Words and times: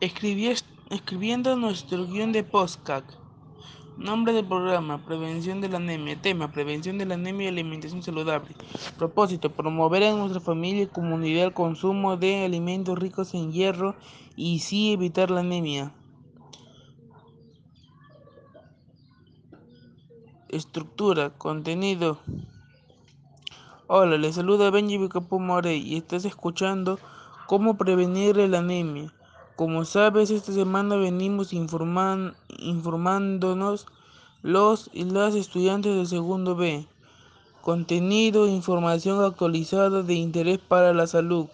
escribiendo 0.00 1.56
nuestro 1.56 2.06
guion 2.06 2.32
de 2.32 2.44
podcast. 2.44 3.08
Nombre 3.96 4.32
del 4.32 4.44
programa, 4.44 5.04
prevención 5.04 5.60
de 5.60 5.68
la 5.68 5.76
anemia. 5.76 6.20
Tema, 6.20 6.50
prevención 6.50 6.98
de 6.98 7.06
la 7.06 7.14
anemia 7.14 7.44
y 7.44 7.48
alimentación 7.48 8.02
saludable. 8.02 8.54
Propósito, 8.98 9.50
promover 9.50 10.02
en 10.02 10.18
nuestra 10.18 10.40
familia 10.40 10.82
y 10.82 10.86
comunidad 10.88 11.44
el 11.44 11.52
consumo 11.52 12.16
de 12.16 12.44
alimentos 12.44 12.98
ricos 12.98 13.34
en 13.34 13.52
hierro 13.52 13.94
y 14.34 14.58
sí 14.58 14.92
evitar 14.92 15.30
la 15.30 15.40
anemia. 15.40 15.92
Estructura, 20.48 21.30
contenido. 21.30 22.18
Hola, 23.86 24.16
les 24.16 24.34
saluda 24.34 24.70
Benji 24.70 25.08
Capo 25.08 25.38
Morey 25.38 25.80
y 25.80 25.96
estás 25.96 26.24
escuchando 26.24 26.98
cómo 27.46 27.76
prevenir 27.76 28.36
la 28.36 28.58
anemia. 28.58 29.12
Como 29.56 29.84
sabes, 29.84 30.30
esta 30.30 30.52
semana 30.52 30.96
venimos 30.96 31.52
informándonos 31.52 33.86
los 34.42 34.90
y 34.92 35.04
las 35.04 35.36
estudiantes 35.36 35.94
del 35.94 36.08
segundo 36.08 36.56
B. 36.56 36.88
Contenido, 37.62 38.48
información 38.48 39.22
actualizada 39.22 40.02
de 40.02 40.14
interés 40.14 40.58
para 40.58 40.92
la 40.92 41.06
salud 41.06 41.46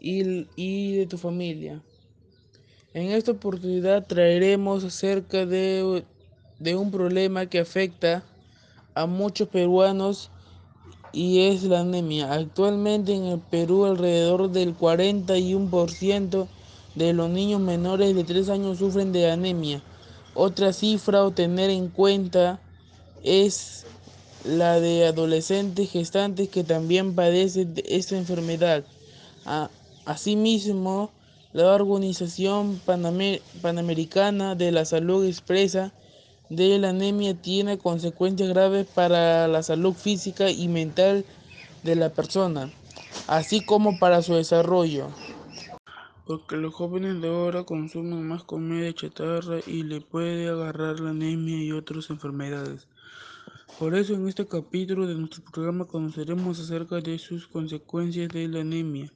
y, 0.00 0.46
y 0.54 0.92
de 0.92 1.06
tu 1.06 1.18
familia. 1.18 1.82
En 2.94 3.10
esta 3.10 3.32
oportunidad 3.32 4.06
traeremos 4.06 4.84
acerca 4.84 5.44
de, 5.44 6.04
de 6.60 6.76
un 6.76 6.92
problema 6.92 7.46
que 7.46 7.58
afecta 7.58 8.22
a 8.94 9.06
muchos 9.06 9.48
peruanos 9.48 10.30
y 11.12 11.48
es 11.48 11.64
la 11.64 11.80
anemia. 11.80 12.32
Actualmente 12.32 13.12
en 13.12 13.24
el 13.24 13.40
Perú 13.40 13.86
alrededor 13.86 14.52
del 14.52 14.78
41% 14.78 16.46
de 16.94 17.12
los 17.12 17.30
niños 17.30 17.60
menores 17.60 18.14
de 18.14 18.24
3 18.24 18.48
años 18.50 18.78
sufren 18.78 19.12
de 19.12 19.30
anemia. 19.30 19.82
Otra 20.34 20.72
cifra 20.72 21.26
a 21.26 21.30
tener 21.30 21.70
en 21.70 21.88
cuenta 21.88 22.60
es 23.22 23.86
la 24.44 24.80
de 24.80 25.06
adolescentes 25.06 25.90
gestantes 25.90 26.48
que 26.48 26.64
también 26.64 27.14
padecen 27.14 27.74
de 27.74 27.84
esta 27.86 28.16
enfermedad. 28.16 28.84
Asimismo, 30.04 31.10
la 31.52 31.74
Organización 31.74 32.80
Panamericana 32.84 34.54
de 34.54 34.72
la 34.72 34.84
Salud 34.84 35.24
expresa 35.24 35.92
de 36.48 36.78
la 36.78 36.90
anemia 36.90 37.34
tiene 37.34 37.78
consecuencias 37.78 38.48
graves 38.48 38.86
para 38.86 39.48
la 39.48 39.62
salud 39.62 39.94
física 39.94 40.50
y 40.50 40.68
mental 40.68 41.24
de 41.82 41.94
la 41.94 42.10
persona, 42.10 42.70
así 43.26 43.60
como 43.60 43.98
para 43.98 44.22
su 44.22 44.34
desarrollo. 44.34 45.08
Porque 46.26 46.56
los 46.56 46.72
jóvenes 46.72 47.20
de 47.20 47.28
ahora 47.28 47.64
consumen 47.64 48.26
más 48.26 48.44
comida 48.44 48.92
chatarra 48.94 49.58
y 49.66 49.82
le 49.82 50.00
puede 50.00 50.48
agarrar 50.48 51.00
la 51.00 51.10
anemia 51.10 51.62
y 51.62 51.72
otras 51.72 52.10
enfermedades. 52.10 52.86
Por 53.78 53.96
eso 53.96 54.14
en 54.14 54.28
este 54.28 54.46
capítulo 54.46 55.06
de 55.06 55.16
nuestro 55.16 55.42
programa 55.50 55.86
conoceremos 55.86 56.60
acerca 56.60 57.00
de 57.00 57.18
sus 57.18 57.48
consecuencias 57.48 58.28
de 58.28 58.46
la 58.46 58.60
anemia 58.60 59.10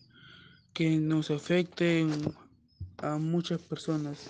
que 0.73 0.97
nos 0.97 1.31
afecten 1.31 2.11
a 2.99 3.19
muchas 3.19 3.61
personas. 3.61 4.27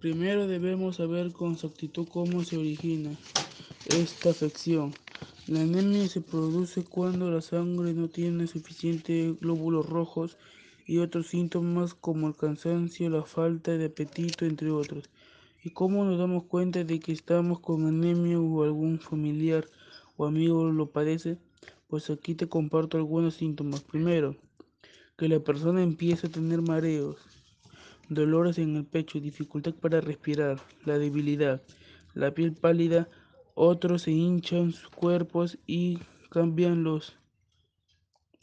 Primero 0.00 0.46
debemos 0.46 0.96
saber 0.96 1.32
con 1.32 1.52
exactitud 1.52 2.08
cómo 2.08 2.42
se 2.42 2.56
origina 2.56 3.12
esta 3.86 4.30
afección. 4.30 4.92
La 5.46 5.60
anemia 5.60 6.08
se 6.08 6.20
produce 6.20 6.84
cuando 6.84 7.30
la 7.30 7.42
sangre 7.42 7.92
no 7.92 8.08
tiene 8.08 8.46
suficientes 8.46 9.38
glóbulos 9.40 9.86
rojos 9.86 10.36
y 10.86 10.98
otros 10.98 11.28
síntomas 11.28 11.94
como 11.94 12.28
el 12.28 12.36
cansancio, 12.36 13.08
la 13.10 13.22
falta 13.22 13.72
de 13.72 13.86
apetito, 13.86 14.44
entre 14.44 14.70
otros. 14.70 15.10
¿Y 15.62 15.70
cómo 15.70 16.04
nos 16.04 16.18
damos 16.18 16.44
cuenta 16.44 16.84
de 16.84 17.00
que 17.00 17.12
estamos 17.12 17.60
con 17.60 17.86
anemia 17.86 18.38
o 18.38 18.64
algún 18.64 18.98
familiar 18.98 19.66
o 20.16 20.26
amigo 20.26 20.70
lo 20.70 20.90
padece? 20.90 21.38
Pues 21.88 22.10
aquí 22.10 22.34
te 22.34 22.48
comparto 22.48 22.98
algunos 22.98 23.34
síntomas. 23.34 23.82
Primero, 23.82 24.36
que 25.16 25.28
la 25.28 25.40
persona 25.40 25.82
empieza 25.82 26.26
a 26.26 26.30
tener 26.30 26.60
mareos, 26.60 27.16
dolores 28.08 28.58
en 28.58 28.76
el 28.76 28.84
pecho, 28.84 29.20
dificultad 29.20 29.74
para 29.74 30.00
respirar, 30.00 30.60
la 30.84 30.98
debilidad, 30.98 31.62
la 32.12 32.32
piel 32.34 32.52
pálida, 32.52 33.08
otros 33.54 34.02
se 34.02 34.10
hinchan 34.10 34.72
sus 34.72 34.88
cuerpos 34.90 35.58
y 35.66 35.98
cambian 36.30 36.82
los 36.82 37.16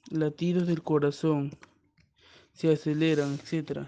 latidos 0.09 0.68
del 0.68 0.81
corazón, 0.81 1.51
se 2.53 2.72
aceleran, 2.72 3.39
etc. 3.39 3.88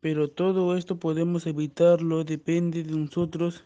Pero 0.00 0.28
todo 0.28 0.76
esto 0.76 0.98
podemos 0.98 1.46
evitarlo, 1.46 2.24
depende 2.24 2.84
de 2.84 2.92
nosotros, 2.92 3.64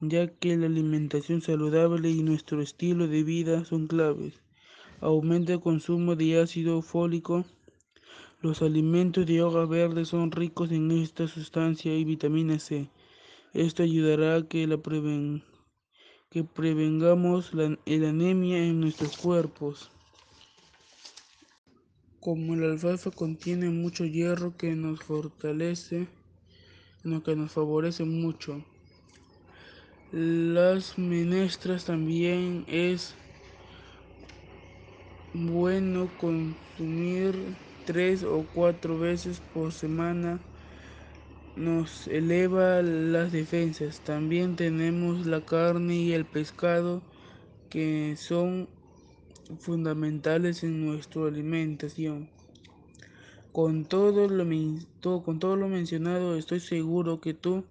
ya 0.00 0.26
que 0.26 0.56
la 0.56 0.66
alimentación 0.66 1.42
saludable 1.42 2.10
y 2.10 2.22
nuestro 2.22 2.62
estilo 2.62 3.06
de 3.06 3.22
vida 3.22 3.64
son 3.64 3.86
claves. 3.86 4.34
Aumenta 5.00 5.52
el 5.52 5.60
consumo 5.60 6.16
de 6.16 6.40
ácido 6.40 6.82
fólico. 6.82 7.44
Los 8.42 8.62
alimentos 8.62 9.26
de 9.26 9.42
hoja 9.42 9.64
verde 9.66 10.04
son 10.04 10.30
ricos 10.32 10.72
en 10.72 10.90
esta 10.90 11.28
sustancia 11.28 11.94
y 11.94 12.04
vitamina 12.04 12.58
C. 12.58 12.90
Esto 13.52 13.82
ayudará 13.82 14.36
a 14.36 14.48
que, 14.48 14.66
preven 14.78 15.42
que 16.30 16.44
prevengamos 16.44 17.52
la 17.52 17.76
anemia 17.86 18.64
en 18.64 18.80
nuestros 18.80 19.16
cuerpos. 19.16 19.90
Como 22.20 22.54
la 22.54 22.66
alfalfa 22.66 23.10
contiene 23.10 23.70
mucho 23.70 24.04
hierro 24.04 24.54
que 24.58 24.76
nos 24.76 25.00
fortalece, 25.02 26.06
lo 27.02 27.22
que 27.22 27.34
nos 27.34 27.52
favorece 27.52 28.04
mucho. 28.04 28.62
Las 30.12 30.98
menestras 30.98 31.86
también 31.86 32.66
es 32.68 33.14
bueno 35.32 36.10
consumir 36.18 37.56
tres 37.86 38.22
o 38.22 38.44
cuatro 38.52 38.98
veces 38.98 39.40
por 39.40 39.72
semana. 39.72 40.40
Nos 41.56 42.06
eleva 42.06 42.82
las 42.82 43.32
defensas. 43.32 44.02
También 44.02 44.56
tenemos 44.56 45.26
la 45.26 45.40
carne 45.46 45.96
y 45.96 46.12
el 46.12 46.26
pescado 46.26 47.02
que 47.70 48.16
son 48.18 48.68
fundamentales 49.58 50.62
en 50.62 50.86
nuestra 50.86 51.26
alimentación. 51.26 52.30
Con 53.52 53.84
todo, 53.84 54.28
lo, 54.28 55.22
con 55.22 55.38
todo 55.38 55.56
lo 55.56 55.68
mencionado, 55.68 56.36
estoy 56.36 56.60
seguro 56.60 57.20
que 57.20 57.34
tú 57.34 57.64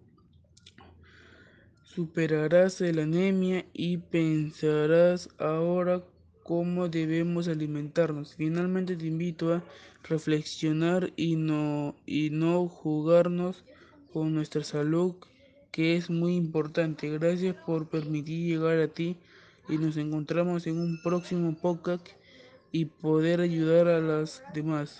superarás 1.83 2.81
la 2.81 3.03
anemia 3.03 3.65
y 3.73 3.97
pensarás 3.97 5.29
ahora 5.37 6.03
cómo 6.43 6.89
debemos 6.89 7.47
alimentarnos. 7.47 8.35
Finalmente 8.35 8.95
te 8.95 9.05
invito 9.05 9.53
a 9.53 9.63
reflexionar 10.03 11.13
y 11.15 11.35
no, 11.35 11.95
y 12.05 12.29
no 12.31 12.67
jugarnos 12.67 13.63
con 14.11 14.33
nuestra 14.33 14.63
salud, 14.63 15.15
que 15.71 15.95
es 15.95 16.09
muy 16.09 16.35
importante. 16.35 17.09
Gracias 17.09 17.55
por 17.65 17.87
permitir 17.87 18.47
llegar 18.47 18.79
a 18.79 18.87
ti 18.87 19.17
y 19.69 19.77
nos 19.77 19.97
encontramos 19.97 20.67
en 20.67 20.79
un 20.79 21.01
próximo 21.01 21.55
podcast 21.61 22.07
y 22.71 22.85
poder 22.85 23.39
ayudar 23.41 23.87
a 23.87 24.01
las 24.01 24.43
demás. 24.53 24.97